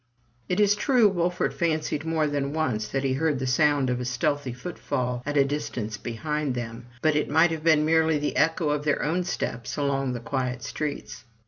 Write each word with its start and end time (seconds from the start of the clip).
It 0.49 0.59
is 0.59 0.73
true, 0.73 1.07
Wolfert 1.07 1.53
fancied 1.53 2.05
more 2.05 2.25
than 2.25 2.53
once 2.53 2.87
that 2.87 3.03
he 3.03 3.13
heard 3.13 3.37
the 3.37 3.45
sound 3.45 3.87
of 3.87 3.99
a 3.99 4.05
stealthy 4.05 4.51
footfall 4.51 5.21
at 5.27 5.37
a 5.37 5.45
distance 5.45 5.95
behind 5.95 6.55
them; 6.55 6.87
but 7.03 7.15
it 7.15 7.29
might 7.29 7.51
have 7.51 7.63
been 7.63 7.85
merely 7.85 8.17
the 8.17 8.35
echo 8.35 8.69
of 8.69 8.83
their 8.83 9.03
own 9.03 9.23
steps 9.23 9.77
along 9.77 10.13
the 10.13 10.19
quiet 10.19 10.63
streets. 10.63 11.25